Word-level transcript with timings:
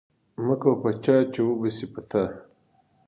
مکوه 0.45 0.75
په 0.81 0.89
چا 1.03 1.15
چی 1.33 1.41
وبه 1.45 1.69
شی 1.75 1.85
په 1.93 2.01
تا 2.09 2.23